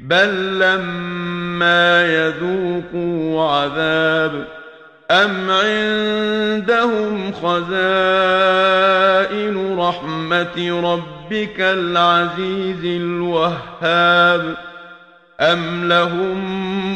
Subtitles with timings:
[0.00, 4.44] بل لما يذوقوا عذاب
[5.10, 8.70] أم عندهم خزائن
[9.78, 14.54] رحمة ربك العزيز الوهاب
[15.40, 16.40] أم لهم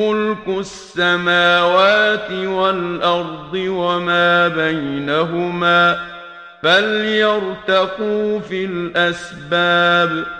[0.00, 6.00] ملك السماوات والأرض وما بينهما
[6.62, 10.39] فليرتقوا في الأسباب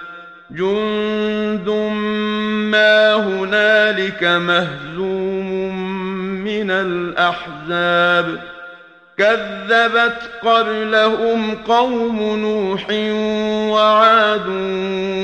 [0.53, 1.69] جند
[2.71, 5.75] ما هنالك مهزوم
[6.45, 8.41] من الأحزاب
[9.19, 12.87] كذبت قبلهم قوم نوح
[13.73, 14.47] وعاد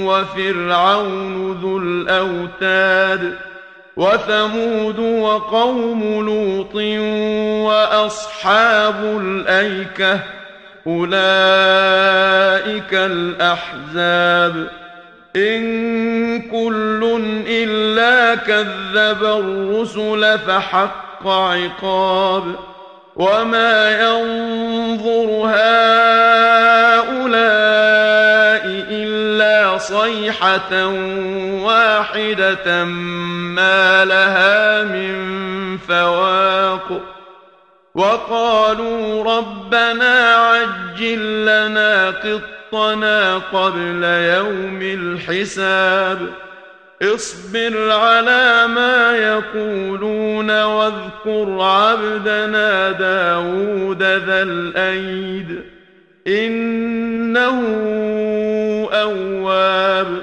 [0.05, 3.35] وفرعون ذو الأوتاد
[3.97, 6.75] وثمود وقوم لوط
[7.67, 10.21] وأصحاب الأيكة
[10.87, 11.15] أولئك
[12.95, 14.67] الأحزاب
[15.37, 22.55] إن كل إلا كذب الرسل فحق عقاب
[23.17, 25.77] وما ينظر هؤلاء
[28.91, 30.87] إلا صيحة
[31.65, 35.17] واحدة ما لها من
[35.79, 37.01] فواق
[37.95, 42.11] وقالوا ربنا عجل لنا
[42.73, 46.19] قطنا قبل يوم الحساب.
[47.03, 55.63] اصبر على ما يقولون واذكر عبدنا داود ذا الأيد.
[56.27, 57.61] إنه
[58.93, 60.23] أواب.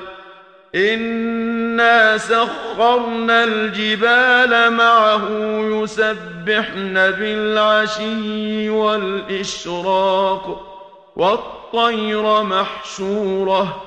[0.76, 5.30] إنا سخرنا الجبال معه
[5.64, 10.73] يسبحن بالعشي والإشراق.
[11.16, 13.82] والطير محشورة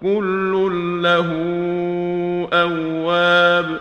[0.00, 0.70] كل
[1.02, 1.28] له
[2.52, 3.80] أواب.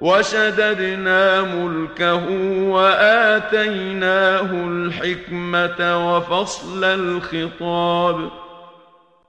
[0.00, 2.28] وشددنا ملكه
[2.70, 8.28] وآتيناه الحكمة وفصل الخطاب.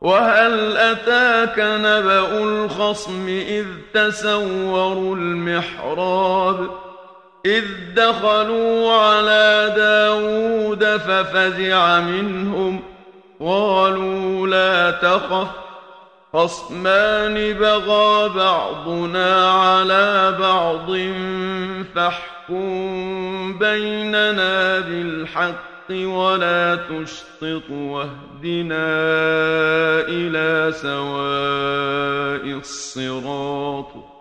[0.02, 6.91] وهل أتاك نبأ الخصم إذ تسوروا المحراب؟
[7.46, 7.64] إذ
[7.96, 12.80] دخلوا على داود ففزع منهم
[13.40, 15.48] قالوا لا تخف
[16.34, 20.92] خصمان بغى بعضنا على بعض
[21.96, 28.88] فاحكم بيننا بالحق ولا تشطط واهدنا
[30.08, 34.21] إلى سواء الصراط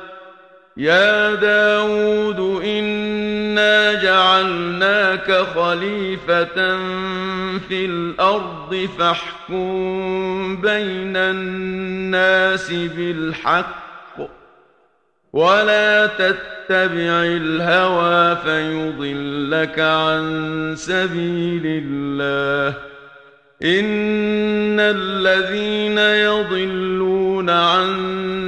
[0.77, 6.77] يا داود إنا جعلناك خليفة
[7.67, 13.81] في الأرض فاحكم بين الناس بالحق
[15.33, 22.77] ولا تتبع الهوى فيضلك عن سبيل الله
[23.63, 28.40] إن الذين يضلون عن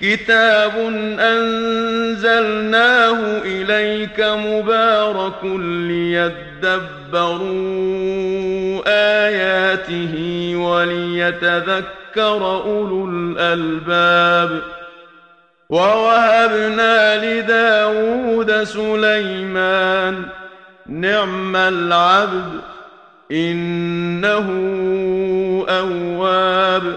[0.00, 0.72] كتاب
[1.20, 5.44] أنزلناه إليك مبارك
[6.64, 7.32] ليدبروا
[8.86, 10.14] آياته
[10.56, 11.84] وليتذكر
[12.64, 14.60] أولو الألباب
[15.68, 20.22] ووهبنا لداود سليمان
[20.86, 22.60] نعم العبد
[23.32, 24.46] إنه
[25.68, 26.96] أواب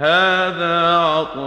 [0.00, 1.44] هذا عطاؤنا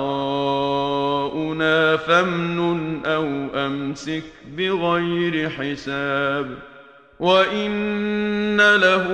[1.98, 4.24] فامنن أو أمسك
[4.58, 6.48] بغير حساب
[7.20, 9.06] وإن له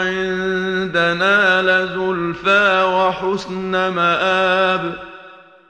[0.00, 4.94] عندنا لزلفى وحسن مآب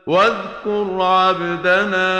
[0.06, 2.12] واذكر عبدنا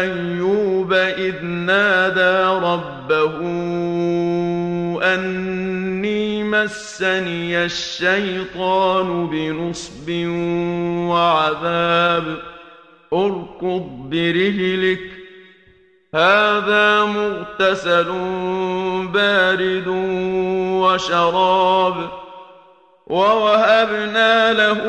[0.00, 3.38] أيوب إذ نادى ربه
[5.14, 5.61] اني
[6.62, 10.10] مسني الشيطان بنصب
[11.10, 12.38] وعذاب.
[13.12, 15.00] اركض برجلك
[16.14, 18.12] هذا مغتسل
[19.12, 19.84] بارد
[20.82, 22.08] وشراب.
[23.06, 24.80] ووهبنا له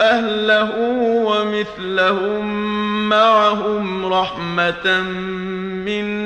[0.00, 0.70] أهله
[1.26, 2.46] ومثلهم
[3.08, 5.00] معهم رحمة
[5.86, 6.25] منا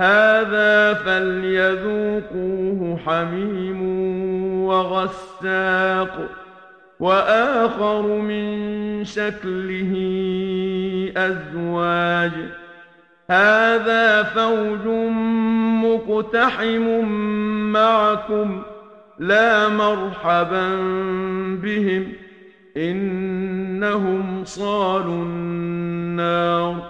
[0.00, 3.82] هذا فليذوقوه حميم
[4.64, 6.28] وغساق
[7.00, 9.92] وآخر من شكله
[11.16, 12.32] أزواج.
[13.30, 14.86] هذا فوج
[15.84, 17.04] مقتحم
[17.72, 18.62] معكم
[19.18, 20.76] لا مرحبا
[21.62, 22.12] بهم
[22.76, 26.89] إنهم صالوا النار.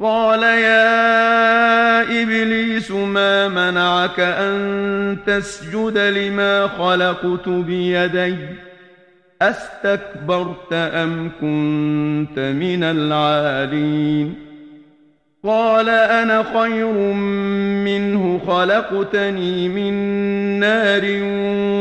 [0.00, 8.36] قال يا إبليس ما منعك أن تسجد لما خلقت بيدي
[9.42, 14.34] أستكبرت أم كنت من العالين
[15.44, 16.92] قال أنا خير
[17.84, 19.94] منه خلقتني من
[20.60, 21.02] نار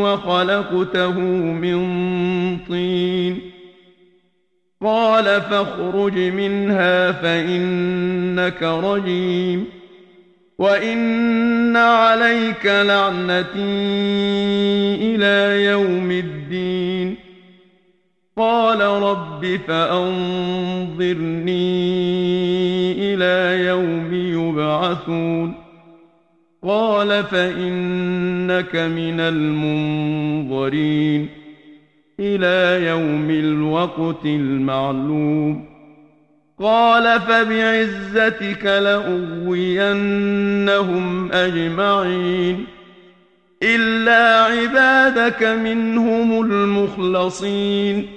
[0.03, 1.19] وخلقته
[1.51, 1.79] من
[2.69, 3.52] طين
[4.83, 9.65] قال فاخرج منها فإنك رجيم
[10.57, 13.55] وإن عليك لعنتي
[15.15, 17.15] إلى يوم الدين.
[18.37, 21.53] قال رب فأنظرني
[23.13, 25.55] إلى يوم يبعثون.
[26.63, 31.29] قال فإنك من المنظرين.
[32.19, 35.65] إلى يوم الوقت المعلوم.
[36.59, 39.71] قال فبعزتك لأغوينهم
[41.31, 42.65] أجمعين.
[43.63, 48.07] إلا عبادك منهم المخلصين.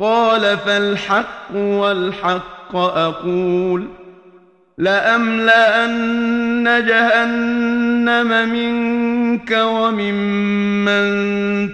[0.00, 4.01] قال فالحق والحق أقول.
[4.78, 11.02] لأملأن جهنم منك وممن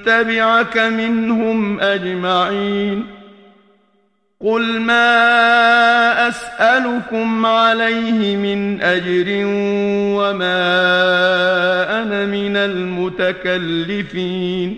[0.03, 3.07] تبعك منهم أجمعين.
[4.45, 9.27] قل ما أسألكم عليه من أجر
[10.19, 10.83] وما
[12.03, 14.77] أنا من المتكلفين.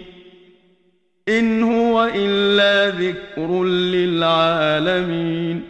[1.29, 5.70] إن هو إلا ذكر للعالمين.